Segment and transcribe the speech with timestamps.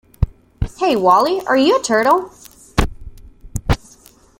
[0.79, 2.33] Hey, Wally, are you a turtle?